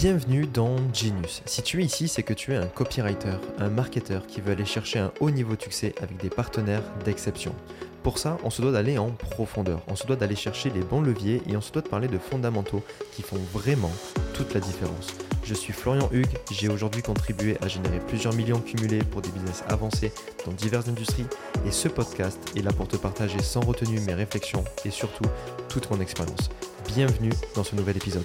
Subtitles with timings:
[0.00, 1.42] Bienvenue dans Genius.
[1.44, 4.64] Si tu es ici, c'est que tu es un copywriter, un marketeur qui veut aller
[4.64, 7.54] chercher un haut niveau de succès avec des partenaires d'exception.
[8.02, 11.02] Pour ça, on se doit d'aller en profondeur, on se doit d'aller chercher les bons
[11.02, 12.82] leviers et on se doit de parler de fondamentaux
[13.12, 13.92] qui font vraiment
[14.32, 15.08] toute la différence.
[15.44, 19.64] Je suis Florian Hugues, j'ai aujourd'hui contribué à générer plusieurs millions cumulés pour des business
[19.68, 20.14] avancés
[20.46, 21.26] dans diverses industries
[21.66, 25.26] et ce podcast est là pour te partager sans retenue mes réflexions et surtout
[25.68, 26.48] toute mon expérience.
[26.88, 28.24] Bienvenue dans ce nouvel épisode.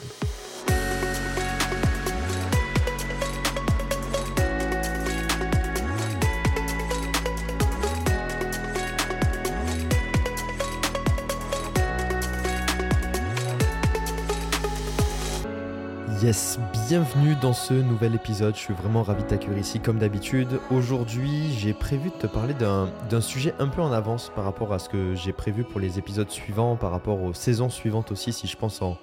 [16.25, 18.55] Yes, bienvenue dans ce nouvel épisode.
[18.55, 20.59] Je suis vraiment ravi de t'accueillir ici comme d'habitude.
[20.71, 24.79] Aujourd'hui, j'ai prévu de te parler d'un sujet un peu en avance par rapport à
[24.79, 28.47] ce que j'ai prévu pour les épisodes suivants, par rapport aux saisons suivantes aussi, si
[28.47, 28.97] je pense en,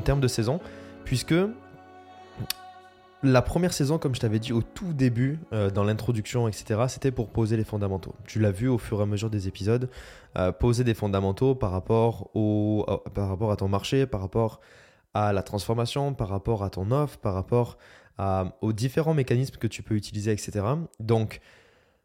[0.00, 0.58] termes de saison.
[1.04, 1.34] Puisque
[3.22, 7.10] la première saison, comme je t'avais dit au tout début, euh, dans l'introduction, etc., c'était
[7.10, 8.14] pour poser les fondamentaux.
[8.24, 9.90] Tu l'as vu au fur et à mesure des épisodes,
[10.38, 14.62] euh, poser des fondamentaux par rapport, au, par rapport à ton marché, par rapport
[15.14, 17.78] la transformation, par rapport à ton offre, par rapport
[18.60, 20.62] aux différents mécanismes que tu peux utiliser, etc.
[21.00, 21.40] Donc,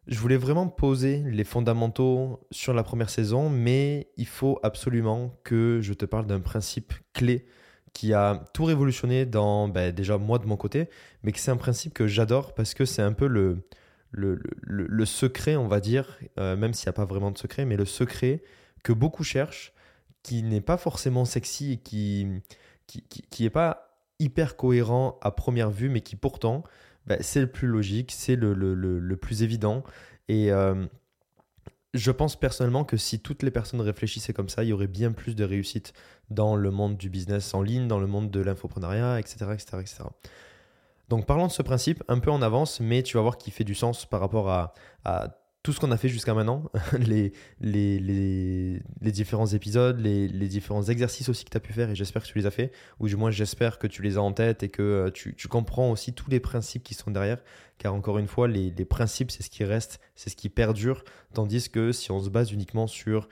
[0.07, 5.80] je voulais vraiment poser les fondamentaux sur la première saison, mais il faut absolument que
[5.81, 7.45] je te parle d'un principe clé
[7.93, 10.89] qui a tout révolutionné dans, ben, déjà moi de mon côté,
[11.23, 13.67] mais que c'est un principe que j'adore parce que c'est un peu le,
[14.11, 17.65] le, le, secret, on va dire, euh, même s'il n'y a pas vraiment de secret,
[17.65, 18.41] mais le secret
[18.83, 19.73] que beaucoup cherchent,
[20.23, 22.27] qui n'est pas forcément sexy et qui,
[22.90, 26.64] qui, n'est pas hyper cohérent à première vue, mais qui pourtant,
[27.06, 29.84] bah, c'est le plus logique, c'est le, plus évident.
[30.28, 30.86] Et euh,
[31.94, 35.12] je pense personnellement que si toutes les personnes réfléchissaient comme ça, il y aurait bien
[35.12, 35.94] plus de réussite
[36.30, 40.04] dans le monde du business en ligne, dans le monde de l'infoprenariat, etc., etc., etc.
[41.08, 43.64] Donc parlons de ce principe un peu en avance, mais tu vas voir qu'il fait
[43.64, 44.73] du sens par rapport à
[45.61, 47.33] tout ce qu'on a fait jusqu'à maintenant, les,
[49.02, 52.37] différents épisodes, les, différents exercices aussi que tu as pu faire, et j'espère que tu
[52.37, 54.81] les as fait, ou du moins j'espère que tu les as en tête et que
[54.81, 57.43] euh, tu, comprends aussi tous les principes qui sont derrière,
[57.77, 61.03] car encore une fois, les, principes, c'est ce qui reste, c'est ce qui perdure,
[61.33, 63.27] tandis que si on se base uniquement sur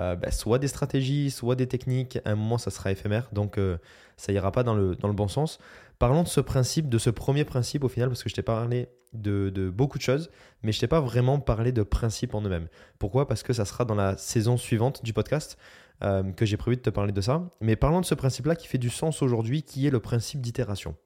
[0.00, 3.58] euh, bah, soit des stratégies, soit des techniques, à un moment, ça sera éphémère, donc
[3.58, 3.76] euh,
[4.16, 5.58] ça ira pas dans le, dans le bon sens.
[5.98, 8.88] Parlons de ce principe, de ce premier principe au final, parce que je t'ai parlé
[9.12, 10.30] de, de, beaucoup de choses,
[10.62, 12.68] mais je t'ai pas vraiment parlé de principes en eux-mêmes.
[12.98, 13.28] Pourquoi?
[13.28, 15.58] Parce que ça sera dans la saison suivante du podcast
[16.02, 17.50] euh, que j'ai prévu de te parler de ça.
[17.60, 20.96] Mais parlons de ce principe-là qui fait du sens aujourd'hui, qui est le principe d'itération.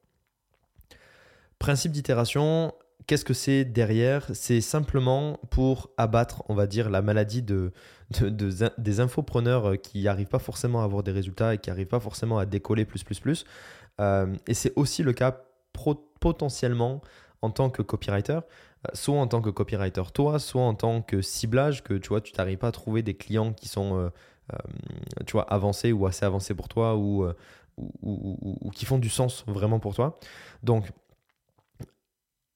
[1.59, 2.73] Principe d'itération,
[3.07, 4.27] qu'est-ce que c'est derrière?
[4.33, 7.71] C'est simplement pour abattre, on va dire, la maladie de,
[8.11, 11.99] de, des infopreneurs qui n'arrivent pas forcément à avoir des résultats et qui n'arrivent pas
[11.99, 13.45] forcément à décoller plus, plus, plus.
[14.01, 15.41] Euh, et c'est aussi le cas
[16.19, 17.01] potentiellement
[17.41, 21.21] en tant que copywriter, euh, soit en tant que copywriter toi, soit en tant que
[21.21, 24.09] ciblage, que tu vois, tu n'arrives pas à trouver des clients qui sont euh,
[25.25, 27.25] tu vois, avancés ou assez avancés pour toi ou,
[27.77, 30.19] ou, qui font du sens vraiment pour toi.
[30.63, 30.91] Donc,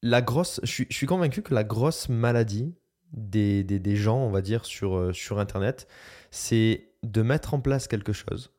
[0.01, 2.73] la grosse, je suis, convaincu que la grosse maladie
[3.13, 5.87] des, des, gens, on va dire, sur, sur Internet,
[6.31, 8.51] c'est de mettre en place quelque chose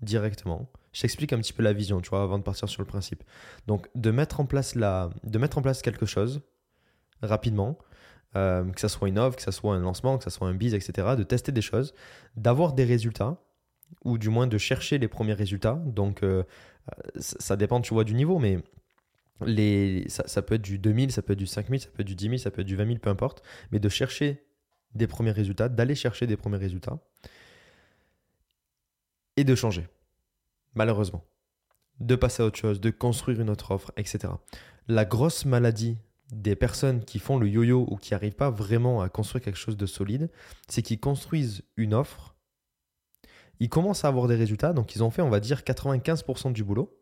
[0.00, 2.86] directement je t'explique un petit peu la vision, tu vois, avant de partir sur le
[2.86, 3.22] principe.
[3.66, 6.40] Donc, de mettre en place, la, de mettre en place quelque chose
[7.20, 7.76] rapidement,
[8.34, 10.54] euh, que ce soit une offre, que ce soit un lancement, que ce soit un
[10.54, 11.92] biz, etc., de tester des choses,
[12.34, 13.36] d'avoir des résultats,
[14.06, 15.82] ou du moins de chercher les premiers résultats.
[15.84, 16.44] Donc, euh,
[17.18, 18.64] ça, dépend, tu vois, du niveau, mais
[19.44, 22.06] les, ça, ça, peut être du 2000, ça peut être du 5000, ça peut être
[22.06, 24.44] du 10 000, ça peut être du 20 000, peu importe, mais de chercher
[24.94, 26.98] des premiers résultats, d'aller chercher des premiers résultats
[29.36, 29.86] et de changer
[30.76, 31.24] malheureusement.
[31.98, 34.32] De passer à autre chose, de construire une autre offre, etc.
[34.86, 35.96] La grosse maladie
[36.30, 39.76] des personnes qui font le yo-yo ou qui n'arrivent pas vraiment à construire quelque chose
[39.76, 40.30] de solide,
[40.68, 42.36] c'est qu'ils construisent une offre,
[43.58, 46.62] ils commencent à avoir des résultats, donc ils ont fait, on va dire, 95% du
[46.62, 46.94] boulot,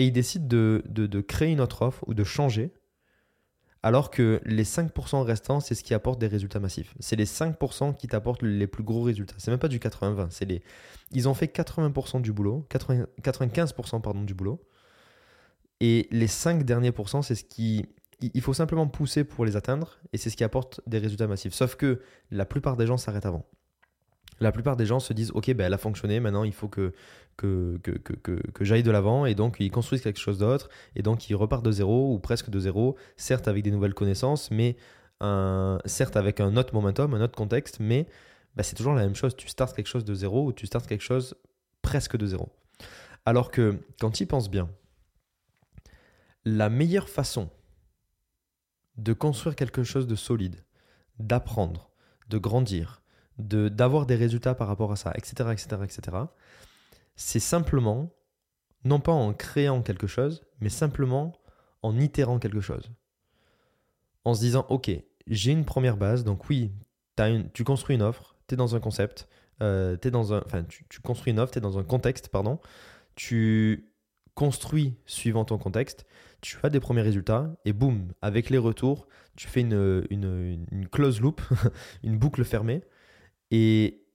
[0.00, 2.72] et ils décident de, créer une autre offre ou de changer
[3.82, 6.94] alors que les 5% restants, c'est ce qui apporte des résultats massifs.
[7.00, 9.34] C'est les 5% qui t'apportent les plus gros résultats.
[9.36, 10.28] C'est même pas du 80-20.
[10.30, 10.62] C'est les...
[11.12, 14.62] Ils ont fait 80% du boulot, 95% pardon, du boulot.
[15.80, 17.86] Et les 5 derniers pourcents, c'est ce qui.
[18.20, 21.54] Il faut simplement pousser pour les atteindre et c'est ce qui apporte des résultats massifs.
[21.54, 22.00] Sauf que
[22.30, 23.46] la plupart des gens s'arrêtent avant
[24.40, 26.92] la plupart des gens se disent ok ben elle a fonctionné maintenant il faut que
[27.36, 29.26] que, que, que, que j'aille de l'avant.
[29.26, 30.68] Et donc ils construisent quelque chose d'autre.
[30.94, 34.50] Et donc ils repartent de zéro ou presque de zéro certes avec des nouvelles connaissances
[34.50, 34.76] mais
[35.84, 37.80] certes avec un autre momentum un autre contexte.
[37.80, 38.06] Mais
[38.56, 39.36] ben, c'est toujours la même chose.
[39.36, 41.34] Tu startes quelque chose de zéro ou tu startes quelque chose
[41.82, 42.50] presque de zéro.
[43.24, 44.68] Alors que quand tu y penses bien
[46.44, 47.50] La meilleure façon
[48.96, 50.64] de construire quelque chose de solide,
[51.18, 51.90] d'apprendre,
[52.28, 52.99] de grandir,
[53.40, 56.16] de d'avoir des résultats par rapport à ça, etc., etc., etc.,
[57.16, 58.14] c'est simplement,
[58.84, 61.34] non pas en créant quelque chose, mais simplement
[61.82, 62.90] en itérant quelque chose.
[64.24, 64.90] En se disant, OK,
[65.26, 66.72] j'ai une première base, donc oui,
[67.52, 69.28] tu construis une offre, tu es dans un concept,
[69.62, 72.58] euh, dans un, enfin, tu, tu construis une offre, tu es dans un contexte, pardon,
[73.14, 73.92] tu
[74.34, 76.06] construis suivant ton contexte,
[76.40, 79.06] tu as des premiers résultats et boum, avec les retours,
[79.36, 81.42] tu fais une, une, une close loop,
[82.02, 82.82] une boucle fermée
[83.50, 84.06] et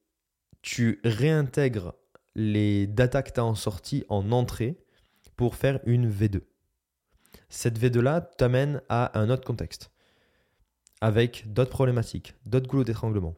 [0.61, 1.93] tu réintègres
[2.35, 4.77] les data que tu as en sortie en entrée
[5.35, 6.41] pour faire une V2.
[7.49, 9.91] Cette V2-là t'amène à un autre contexte
[11.01, 13.35] avec d'autres problématiques, d'autres goulots d'étranglement.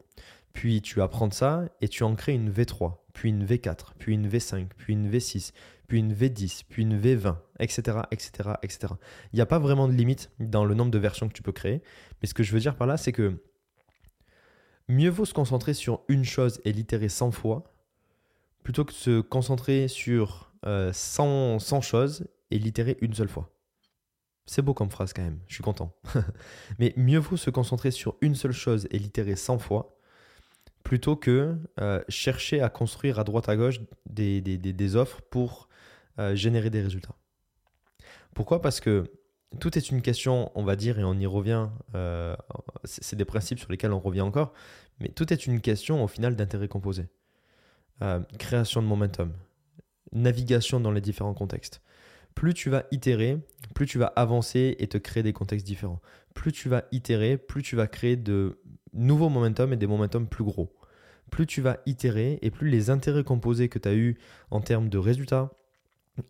[0.52, 4.28] Puis tu apprends ça et tu en crées une V3, puis une V4, puis une
[4.28, 5.52] V5, puis une V6,
[5.86, 8.94] puis une V10, puis une V20, etc., etc., etc.
[9.32, 11.52] Il n'y a pas vraiment de limite dans le nombre de versions que tu peux
[11.52, 11.82] créer.
[12.20, 13.42] Mais ce que je veux dire par là, c'est que
[14.88, 17.64] mieux vaut se concentrer sur une chose et l'itérer 100 fois,
[18.62, 23.50] plutôt que se concentrer sur 100, euh, 100 choses et l'itérer une seule fois.
[24.46, 25.94] C'est beau comme phrase quand même, je suis content.
[26.78, 29.98] Mais mieux vaut se concentrer sur une seule chose et l'itérer 100 fois,
[30.82, 35.68] plutôt que euh, chercher à construire à droite à gauche des, des offres pour
[36.18, 37.14] euh, générer des résultats.
[38.34, 38.62] Pourquoi?
[38.62, 39.04] Parce que
[39.60, 42.36] tout est une question, on va dire, et on y revient, euh,
[42.84, 44.52] c'est des principes sur lesquels on revient encore,
[45.00, 47.06] mais tout est une question au final d'intérêt composé.
[48.02, 49.32] Euh, création de momentum,
[50.12, 51.82] navigation dans les différents contextes.
[52.34, 53.38] Plus tu vas itérer,
[53.74, 56.00] plus tu vas avancer et te créer des contextes différents.
[56.34, 58.60] Plus tu vas itérer, plus tu vas créer de
[58.92, 60.72] nouveaux momentum et des momentum plus gros.
[61.30, 64.18] Plus tu vas itérer et plus les intérêts composés que tu as eu
[64.50, 65.50] en termes de résultats,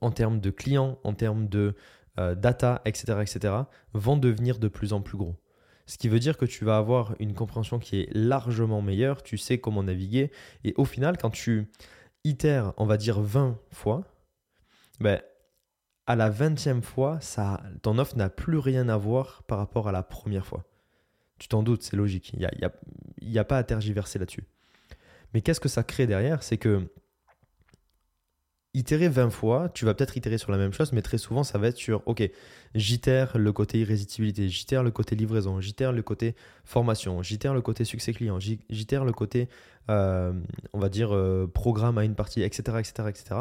[0.00, 1.75] en termes de clients, en termes de
[2.19, 3.55] euh, data, etc., etc.,
[3.94, 5.37] vont devenir de plus en plus gros.
[5.87, 9.38] Ce qui veut dire que tu vas avoir une compréhension qui est largement meilleure, tu
[9.38, 10.31] sais comment naviguer,
[10.65, 11.70] et au final, quand tu
[12.25, 14.05] itères, on va dire 20 fois,
[15.00, 15.20] ben,
[16.06, 19.93] à la 20e fois, ça, ton offre n'a plus rien à voir par rapport à
[19.93, 20.65] la première fois.
[21.38, 22.73] Tu t'en doutes, c'est logique, il n'y a, y a,
[23.23, 24.44] y a pas à tergiverser là-dessus.
[25.32, 26.43] Mais qu'est-ce que ça crée derrière?
[26.43, 26.91] C'est que
[28.75, 31.59] itérer 20 fois, tu vas peut-être itérer sur la même chose, mais très souvent, ça
[31.59, 32.23] va être sur, OK,
[32.75, 36.35] j'itère le côté irrésistibilité, j'itère le côté livraison, j'itère le côté
[36.65, 39.49] formation, j'itère le côté succès client, j'itère le côté,
[39.91, 40.32] euh,
[40.73, 43.41] on va dire, euh, programme à une partie, etc., etc., etc.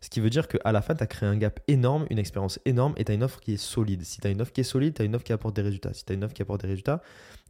[0.00, 2.58] Ce qui veut dire qu'à la fin, tu as créé un gap énorme, une expérience
[2.64, 4.04] énorme et tu as une offre qui est solide.
[4.04, 5.62] Si tu as une offre qui est solide, tu as une offre qui apporte des
[5.62, 5.92] résultats.
[5.92, 7.02] Si tu as une offre qui apporte des résultats,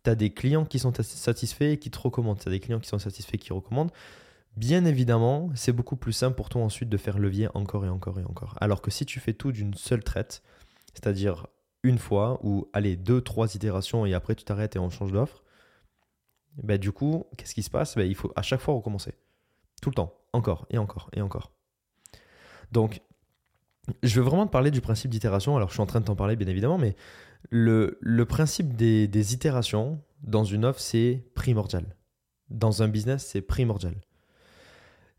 [0.03, 2.41] tu as des clients qui sont satisfaits et qui te recommandent.
[2.41, 3.93] Tu as des clients qui sont satisfaits et qui recommandent.
[4.56, 8.20] Bien évidemment, c'est beaucoup plus simple pour toi ensuite de faire levier encore et encore
[8.20, 8.56] et encore.
[8.60, 10.43] Alors que si tu fais tout d'une seule traite,
[10.93, 11.46] c'est-à-dire
[11.82, 15.43] une fois ou allez deux, trois itérations et après tu t'arrêtes et on change d'offre,
[16.62, 17.96] bah, du coup, qu'est-ce qui se passe?
[17.96, 19.14] Bah, Il faut à chaque fois recommencer.
[19.81, 21.52] Tout le temps, encore et encore et encore.
[22.72, 23.00] Donc,
[24.02, 25.56] je veux vraiment te parler du principe d'itération.
[25.56, 26.94] Alors, je suis en train de t'en parler, bien évidemment, mais
[27.50, 31.96] le, principe des, des itérations dans une offre, c'est primordial.
[32.49, 33.94] Dans un business, c'est primordial.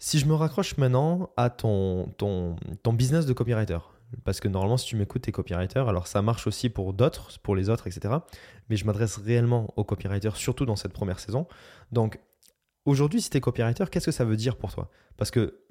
[0.06, 3.78] Si je me raccroche maintenant à ton, ton, ton business de copywriter,
[4.26, 7.40] parce que normalement, si tu m'écoutes, tu es copywriter, alors ça marche aussi pour d'autres,
[7.40, 8.16] pour les autres, etc.
[8.69, 11.48] Mais je m'adresse réellement aux copywriters, surtout dans cette première saison.
[11.94, 12.19] Donc,
[12.83, 14.90] aujourd'hui, si tu es copywriter, qu'est-ce que ça veut dire pour toi?
[15.16, 15.62] Parce que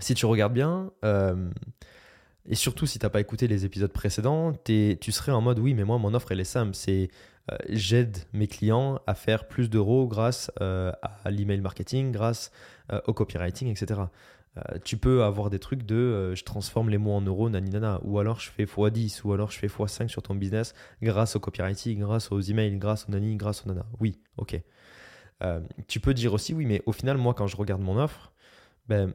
[0.00, 1.48] si tu regardes bien, euh,
[2.46, 5.74] et surtout si tu n'as pas écouté les épisodes précédents, tu serais en mode oui,
[5.74, 6.74] mais moi, mon offre, elle est simple.
[6.74, 7.08] C'est
[7.68, 12.50] j'aide mes clients à faire plus d'euros grâce euh, à l'email marketing, grâce
[12.92, 14.00] euh, au copywriting, etc.
[14.84, 18.38] tu peux avoir des trucs de je transforme les mots en euros, naninana, ou alors
[18.38, 22.30] je fais x10, ou alors je fais x5 sur ton business grâce au copywriting, grâce
[22.30, 23.84] aux emails, grâce au nani, grâce au nana.
[24.00, 24.60] Oui, ok.
[25.88, 28.32] tu peux dire aussi, oui, mais au final, moi, quand je regarde mon offre,
[28.88, 29.12] ben,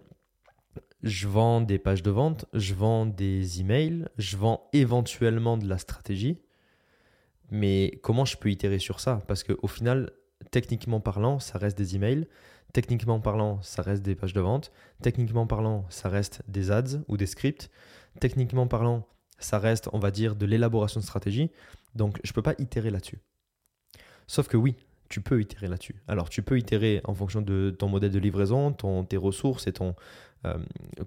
[1.04, 5.78] je vends des pages de vente, je vends des emails, je vends éventuellement de la
[5.78, 6.42] stratégie.
[7.52, 9.22] Mais comment je peux itérer sur ça?
[9.28, 10.12] Parce qu'au final,
[10.52, 12.28] techniquement parlant, ça reste des emails.
[12.74, 14.72] Techniquement parlant, ça reste des pages de vente.
[15.02, 17.70] Techniquement parlant, ça reste des ads ou des scripts.
[18.20, 19.08] Techniquement parlant,
[19.40, 21.52] ça reste, on va dire, de l'élaboration de stratégie.
[21.96, 23.20] Donc, je ne peux pas itérer là-dessus.
[24.28, 24.76] Sauf que oui,
[25.10, 25.96] tu peux itérer là-dessus.
[26.08, 29.74] Alors, tu peux itérer en fonction de ton modèle de livraison, ton, tes ressources et
[29.74, 29.96] ton,
[30.46, 30.58] euh,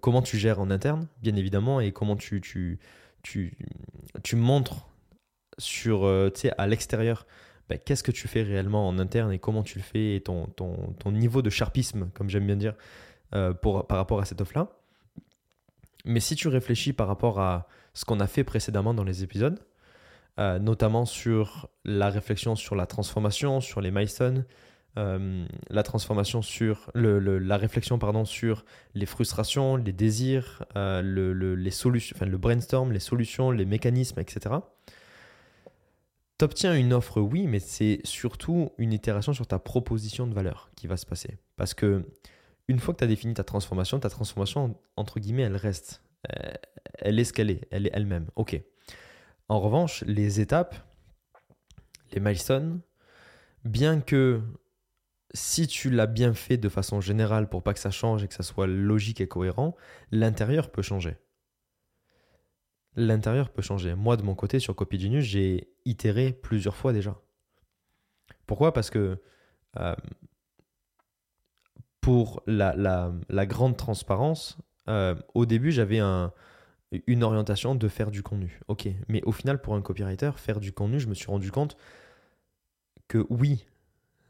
[0.01, 2.41] comment tu gères en interne, bien évidemment, et comment tu,
[3.23, 3.57] tu,
[4.35, 4.89] montres
[5.59, 7.27] sur, euh, à l'extérieur,
[7.69, 10.47] bah, qu'est-ce que tu fais réellement en interne et comment tu le fais et ton,
[10.47, 12.75] ton, ton niveau de sharpisme, comme j'aime bien dire,
[13.35, 14.69] euh, pour, par rapport à cette offre-là.
[16.05, 19.61] Mais si tu réfléchis par rapport à ce qu'on a fait précédemment dans les épisodes,
[20.39, 24.45] euh, notamment sur la réflexion sur la transformation, sur les milestones,
[24.97, 31.71] la transformation sur le, la réflexion pardon sur les frustrations, les désirs, euh, le, les
[31.71, 34.57] solutions, enfin, le brainstorm, les solutions, les mécanismes, etc.
[36.43, 40.89] T'obtiens une offre, oui, mais c'est surtout une itération sur ta proposition de valeur qui
[40.89, 41.39] va se passer.
[41.55, 42.05] Parce que
[42.67, 46.03] une fois que tu as défini ta transformation, ta transformation, entre guillemets, elle reste.
[46.35, 46.51] Euh,
[46.99, 48.27] elle est ce qu'elle est, elle est elle-même.
[48.35, 48.61] Ok.
[49.49, 50.75] En revanche, les étapes,
[52.11, 52.81] les milestones,
[53.65, 54.41] bien que
[55.35, 58.35] si tu l'as bien fait de façon générale pour pas que ça change et que
[58.35, 59.77] ça soit logique et cohérent,
[60.11, 61.15] l'intérieur peut changer.
[62.95, 63.95] L'intérieur peut changer.
[63.95, 67.19] Moi, de mon côté, sur Copy Genius, j'ai itéré plusieurs fois déjà.
[68.47, 68.73] Pourquoi?
[68.73, 69.19] Parce que
[69.79, 69.95] euh,
[72.01, 73.13] pour la,
[73.47, 74.59] grande transparence,
[74.89, 76.01] euh, au début, j'avais
[77.07, 78.61] une orientation de faire du contenu.
[78.69, 81.77] Ok, mais au final, pour un copywriter, faire du contenu, je me suis rendu compte
[83.09, 83.67] que oui,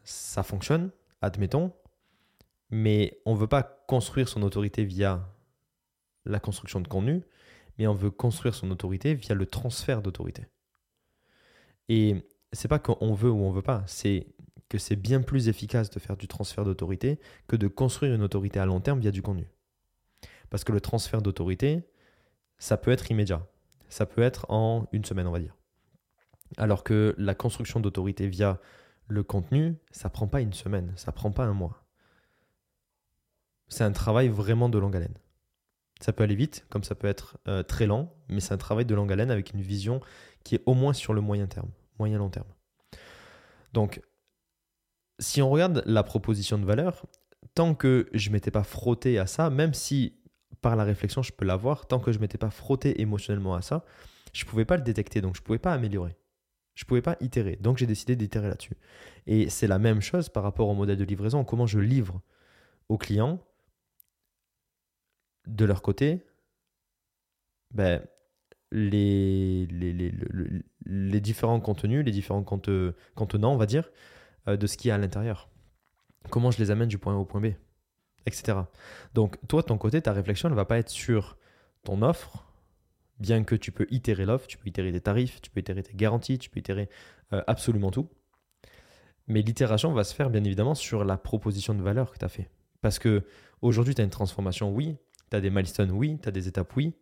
[0.04, 0.90] ça fonctionne,
[1.20, 1.72] admettons,
[2.70, 5.28] mais on ne veut pas construire son autorité via
[6.24, 7.22] la construction de contenu,
[7.82, 10.46] mais on veut construire son autorité via le transfert d'autorité.
[11.88, 14.28] Et c'est pas qu'on veut ou on veut pas, c'est
[14.68, 18.60] que c'est bien plus efficace de faire du transfert d'autorité que de construire une autorité
[18.60, 19.48] à long terme via du contenu.
[20.48, 21.82] Parce que le transfert d'autorité,
[22.56, 23.44] ça peut être immédiat.
[23.88, 25.56] Ça peut être en une semaine, on va dire.
[26.58, 28.60] Alors que la construction d'autorité via
[29.08, 31.84] le contenu, ça prend pas une semaine, ça prend pas un mois.
[33.66, 35.18] C'est un travail vraiment de longue haleine.
[36.02, 38.84] Ça peut aller vite, comme ça peut être euh, très lent, mais c'est un travail
[38.84, 40.00] de longue haleine avec une vision
[40.42, 42.48] qui est au moins sur le moyen terme, moyen long terme.
[43.72, 44.02] Donc,
[45.20, 47.06] si on regarde la proposition de valeur,
[47.54, 50.18] tant que je m'étais pas frotté à ça, même si
[50.60, 53.84] par la réflexion je peux l'avoir, tant que je m'étais pas frotté émotionnellement à ça,
[54.32, 56.16] je pouvais pas le détecter, donc je pouvais pas améliorer.
[56.74, 57.58] Je ne pouvais pas itérer.
[57.60, 58.76] Donc j'ai décidé d'itérer là-dessus.
[59.26, 62.20] Et c'est la même chose par rapport au modèle de livraison, comment je livre
[62.88, 63.38] aux clients
[65.46, 66.24] de leur côté
[67.72, 68.02] ben,
[68.70, 69.66] les,
[71.20, 73.90] différents contenus, les différents contenants, on va dire,
[74.48, 75.48] euh, de ce qu'il y a à l'intérieur.
[76.30, 77.52] Comment je les amène du point A au point B,
[78.26, 78.58] etc.
[79.14, 81.36] Donc toi, de ton côté, ta réflexion ne va pas être sur
[81.84, 82.46] ton offre,
[83.18, 85.94] bien que tu peux itérer l'offre, tu peux itérer tes tarifs, tu peux itérer tes
[85.94, 86.88] garanties, tu peux itérer
[87.32, 88.08] euh, absolument tout.
[89.26, 92.28] Mais l'itération va se faire bien évidemment sur la proposition de valeur que tu as
[92.28, 92.50] fait.
[92.80, 93.24] Parce que
[93.60, 94.96] aujourd'hui, tu as une transformation, oui,
[95.32, 96.94] tu as des milestones, oui, tu as des étapes, oui.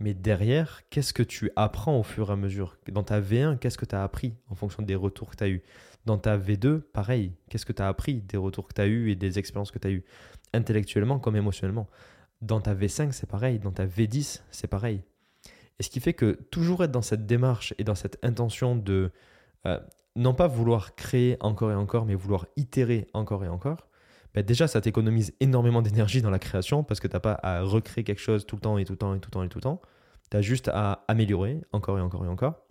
[0.00, 2.76] Mais derrière, qu'est-ce que tu apprends au fur et à mesure?
[2.90, 5.48] Dans ta V1, qu'est-ce que tu as appris en fonction des retours que tu as
[5.48, 5.62] eus?
[6.04, 9.10] Dans ta V2, pareil, qu'est-ce que tu as appris des retours que tu as eus
[9.10, 10.04] et des expériences que tu as eues?
[10.52, 11.88] Intellectuellement comme émotionnellement.
[12.40, 13.58] Dans ta V5, c'est pareil.
[13.58, 15.02] Dans ta V10, c'est pareil.
[15.78, 19.10] Et ce qui fait que toujours être dans cette démarche et dans cette intention de
[19.66, 19.80] euh,
[20.16, 23.88] non pas vouloir créer encore et encore, mais vouloir itérer encore et encore,
[24.34, 27.62] ben déjà ça t'économise énormément d'énergie dans la création parce que tu n'as pas à
[27.62, 29.48] recréer quelque chose tout le temps et tout le temps et tout le temps et
[29.48, 29.80] tout le temps.
[30.30, 32.66] Tu as juste à améliorer encore et encore et encore.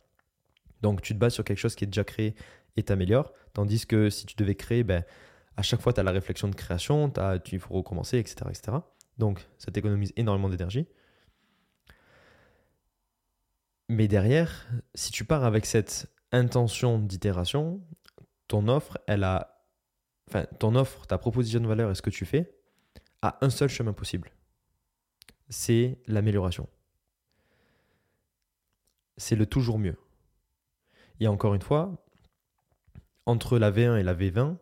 [0.82, 2.36] Donc tu te bases sur quelque chose qui est déjà créé
[2.76, 3.34] et t'améliores.
[3.54, 5.04] Tandis que si tu devais créer, ben,
[5.58, 7.12] à chaque fois tu as la réflexion de création,
[7.52, 8.78] il faut recommencer, etc., etc.
[9.18, 10.88] Donc ça t'économise énormément d'énergie.
[13.90, 17.82] Mais derrière, si tu pars avec cette intention d'itération,
[18.48, 19.57] ton offre, elle a.
[20.28, 22.54] Enfin, ton offre, ta proposition de valeur et ce que tu fais
[23.22, 24.32] a un seul chemin possible.
[25.50, 26.68] C'est l'amélioration.
[29.16, 29.98] C'est le toujours mieux.
[31.20, 32.06] Et encore une fois,
[33.26, 34.58] entre la V1 et la V20,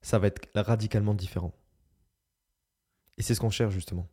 [0.00, 1.54] ça va être radicalement différent.
[3.16, 4.08] Et c'est ce qu'on cherche justement.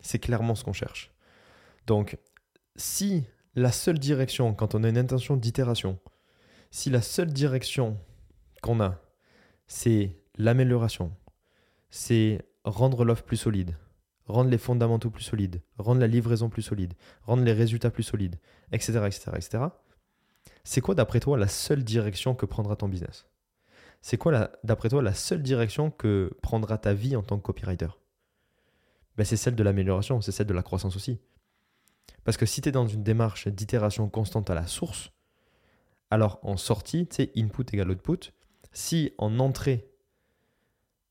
[0.00, 1.12] C'est clairement ce qu'on cherche.
[1.86, 2.18] Donc,
[2.76, 5.98] si la seule direction, quand on a une intention d'itération,
[6.70, 7.98] si la seule direction
[8.62, 9.00] qu'on a,
[9.66, 11.14] c'est l'amélioration,
[11.90, 13.76] c'est rendre l'offre plus solide,
[14.26, 18.36] rendre les fondamentaux plus solides, rendre la livraison plus solide, rendre les résultats plus solides,
[18.72, 19.64] etc., etc., etc.
[20.64, 23.26] C'est quoi, d'après toi, la seule direction que prendra ton business?
[24.00, 27.88] C'est quoi, d'après toi, la seule direction que prendra ta vie en tant que copywriter?
[29.16, 31.20] Ben, C'est celle de l'amélioration, c'est celle de la croissance aussi.
[32.24, 35.10] Parce que si tu es dans une démarche d'itération constante à la source,
[36.10, 38.32] alors en sortie, tu sais, input égale output,
[38.74, 39.88] si en entrée,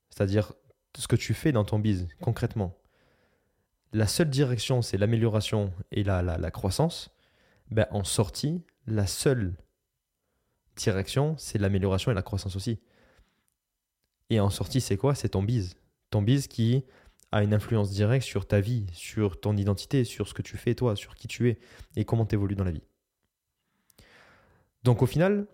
[0.09, 0.53] c'est-à-dire
[0.95, 2.77] ce que tu fais dans ton biz concrètement,
[3.93, 7.09] la seule direction c'est l'amélioration et la, la, croissance,
[7.71, 9.55] ben en sortie, la seule
[10.75, 12.79] direction c'est l'amélioration et la croissance aussi.
[14.29, 15.13] Et en sortie, c'est quoi?
[15.13, 15.75] C'est ton biz.
[16.09, 16.83] Ton biz qui
[17.31, 20.75] a une influence directe sur ta vie, sur ton identité, sur ce que tu fais
[20.75, 21.59] toi, sur qui tu es
[21.95, 22.83] et comment tu évolues dans la vie.
[24.83, 25.47] Donc au final,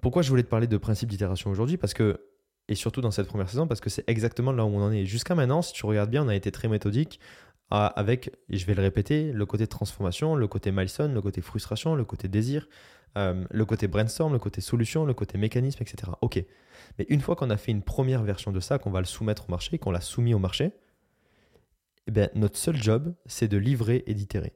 [0.00, 1.76] pourquoi je voulais te parler de principe d'itération aujourd'hui?
[1.76, 2.20] Parce que,
[2.68, 5.04] et surtout dans cette première saison, parce que c'est exactement là où on en est.
[5.04, 7.20] Jusqu'à maintenant, si tu regardes bien, on a été très méthodique
[7.70, 11.94] avec, et je vais le répéter, le côté transformation, le côté milestone, le côté frustration,
[11.94, 12.66] le côté désir,
[13.16, 16.12] euh, le côté brainstorm, le côté solution, le côté mécanisme, etc.
[16.20, 16.44] Ok.
[16.98, 19.46] Mais une fois qu'on a fait une première version de ça, qu'on va le soumettre
[19.48, 20.72] au marché, qu'on l'a soumis au marché,
[22.06, 24.52] eh bien, notre seul job, c'est de livrer et d'itérer.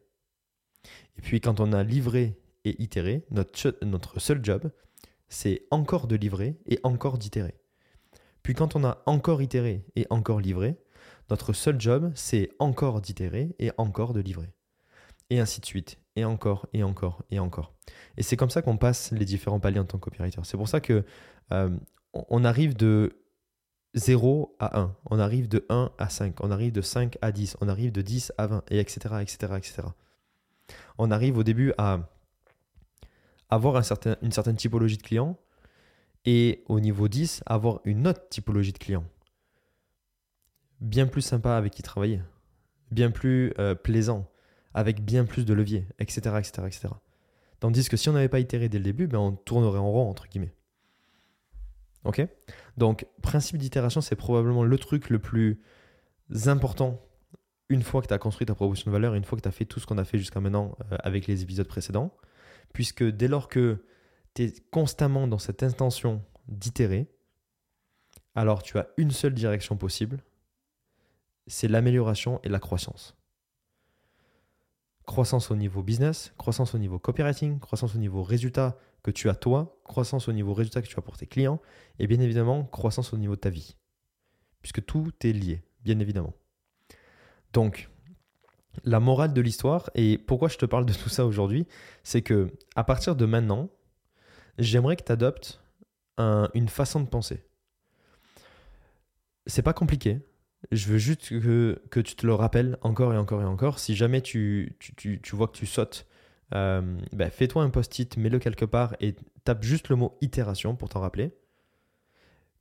[1.17, 4.71] Et puis quand on a livré et itéré, notre, notre seul job,
[5.29, 7.55] c'est encore de livrer et encore d'itérer.
[8.43, 10.77] Puis quand on a encore itéré et encore livré,
[11.31, 14.53] notre seul job, c'est encore d'itérer et encore de livrer.
[15.31, 15.99] Et ainsi de suite.
[16.17, 17.73] Et encore, et encore, et encore.
[18.17, 20.41] Et c'est comme ça qu'on passe les différents paliers en tant que copywriter.
[20.45, 21.05] C'est pour ça que
[21.53, 21.71] euh,
[22.13, 23.25] on arrive de
[23.95, 27.57] 0 à 1, on arrive de 1 à 5, on arrive de 5 à 10,
[27.61, 29.83] on arrive de 10 à 20, et etc., etc., etc.
[30.99, 32.01] On arrive au début à
[33.55, 35.39] avoir une certaine typologie de clients
[36.25, 39.05] et au niveau 10, avoir une autre typologie de clients.
[40.81, 42.21] Bien plus sympa avec qui travailler,
[42.91, 44.31] bien plus euh, plaisant,
[44.75, 46.89] avec bien plus de leviers, etc., etc., etc.
[47.61, 50.11] Tandis que si on n'avait pas itéré dès le début, ben on tournerait en rond,
[50.11, 50.53] entre guillemets.
[52.05, 52.27] Ok?
[52.77, 55.61] Donc, principe d'itération, c'est probablement le truc le plus
[56.47, 57.01] important
[57.71, 59.53] une fois que tu as construit ta proposition de valeur, une fois que tu as
[59.53, 62.15] fait tout ce qu'on a fait jusqu'à maintenant euh, avec les épisodes précédents.
[62.73, 63.85] Puisque dès lors que
[64.35, 67.09] tu es constamment dans cette intention d'itérer,
[68.35, 70.25] alors tu as une seule direction possible,
[71.47, 73.17] c'est l'amélioration et la croissance.
[75.07, 79.35] Croissance au niveau business, croissance au niveau copywriting, croissance au niveau résultat que tu as
[79.35, 81.61] toi, croissance au niveau résultat que tu as pour tes clients,
[81.99, 83.77] et bien évidemment croissance au niveau de ta vie.
[84.63, 86.33] Puisque tout est lié, bien évidemment.
[87.53, 87.91] Donc,
[88.83, 91.67] la morale de l'histoire, et pourquoi je te parle de tout ça aujourd'hui,
[92.03, 93.71] c'est que à partir de maintenant,
[94.59, 95.61] j'aimerais que tu adoptes
[96.19, 97.45] une façon de penser.
[99.47, 100.21] C'est pas compliqué,
[100.73, 103.79] je veux juste que, que, tu te le rappelles encore et encore et encore.
[103.79, 106.07] Si jamais tu, tu, tu, vois que tu sautes,
[106.55, 110.89] euh, ben, fais-toi un post-it, mets-le quelque part et tape juste le mot itération pour
[110.89, 111.33] t'en rappeler.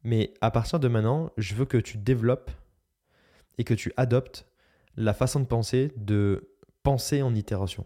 [0.03, 2.51] Mais à partir de maintenant, je veux que tu développes
[3.57, 4.45] et que tu adoptes
[4.95, 6.49] la façon de penser de
[6.83, 7.85] penser en itération.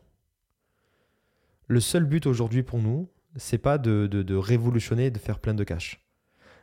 [1.67, 6.03] Le seul but aujourd'hui pour nous, c'est pas de, révolutionner, de faire plein de cash.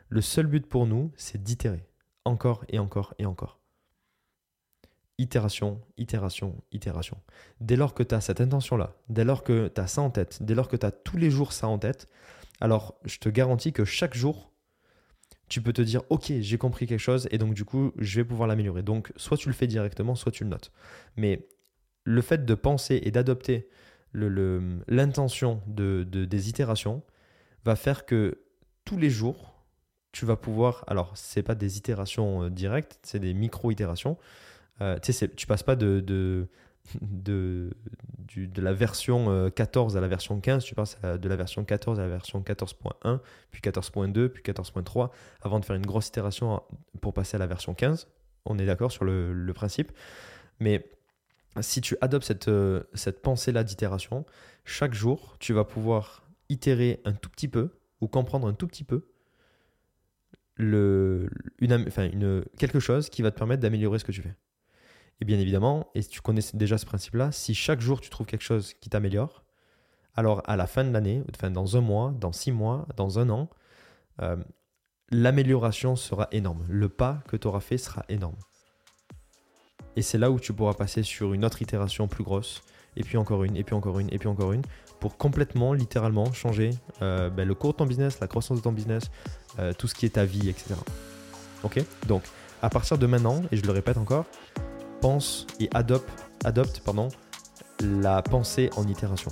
[0.09, 1.87] Le seul but pour nous, c'est d'itérer
[2.25, 3.59] encore et encore et encore.
[5.17, 7.21] Itération, itération, itération.
[7.61, 10.43] Dès lors que tu as cette intention-là, dès lors que tu as ça en tête,
[10.43, 12.09] dès lors que tu as tous les jours ça en tête,
[12.59, 14.51] alors je te garantis que chaque jour,
[15.47, 18.25] tu peux te dire, ok, j'ai compris quelque chose et donc du coup, je vais
[18.25, 18.81] pouvoir l'améliorer.
[18.81, 20.71] Donc, soit tu le fais directement, soit tu le notes.
[21.17, 21.47] Mais
[22.03, 23.67] le fait de penser et d'adopter
[24.13, 27.03] l'intention de, des itérations
[27.63, 28.41] va faire que
[28.85, 29.55] tous les jours,
[30.11, 30.83] tu vas pouvoir.
[30.87, 34.17] Alors, c'est pas des itérations euh, directes, c'est des micro-itérations.
[34.81, 36.47] Euh, tu passes pas de,
[37.01, 37.71] de,
[38.35, 41.99] de, la version 14 euh, à la version 15, tu passes de la version 14
[41.99, 43.19] à la version 14.1,
[43.51, 45.09] puis 14.2, puis 14.3,
[45.41, 46.61] avant de faire une grosse itération
[47.01, 48.07] pour passer à la version 15.
[48.45, 49.91] On est d'accord sur le, le, principe.
[50.59, 50.89] Mais
[51.61, 52.49] si tu adoptes cette,
[52.93, 54.25] cette pensée-là d'itération,
[54.63, 57.69] chaque jour, tu vas pouvoir itérer un tout petit peu
[58.01, 59.07] ou comprendre un tout petit peu
[60.57, 64.33] le, une, enfin une, quelque chose qui va te permettre d'améliorer ce que tu fais.
[65.21, 68.43] Et bien évidemment, et tu connais déjà ce principe-là, si chaque jour tu trouves quelque
[68.43, 69.43] chose qui t'améliore,
[70.15, 73.29] alors à la fin de l'année, enfin dans un mois, dans six mois, dans un
[73.29, 73.49] an,
[74.21, 74.37] euh,
[75.09, 76.65] l'amélioration sera énorme.
[76.69, 78.35] Le pas que tu auras fait sera énorme.
[79.95, 82.61] Et c'est là où tu pourras passer sur une autre itération plus grosse,
[82.97, 84.63] et puis encore une, et puis encore une, et puis encore une,
[84.99, 88.71] pour complètement, littéralement changer euh, ben, le cours de ton business, la croissance de ton
[88.71, 89.11] business,
[89.59, 90.75] euh, tout ce qui est ta vie, etc.
[91.63, 91.81] Ok?
[92.07, 92.23] Donc,
[92.61, 94.25] à partir de maintenant, et je le répète encore,
[95.59, 96.09] et adopte,
[97.81, 99.31] la pensée en itération.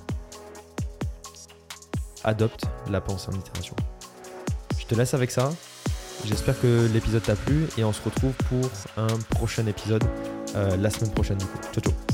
[2.23, 3.75] Adopte la pensée en itération.
[4.79, 5.49] Je te laisse avec ça.
[6.25, 10.03] J'espère que l'épisode t'a plu et on se retrouve pour un prochain épisode
[10.55, 11.59] euh, la semaine prochaine du coup.
[11.73, 12.12] Ciao ciao